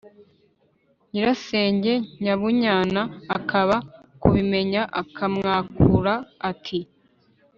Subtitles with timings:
[1.11, 1.93] Nyirasenge
[2.23, 3.01] Nyabunyana
[3.37, 3.77] akaza
[4.21, 6.13] kubimenya akamwakura
[6.49, 6.79] ati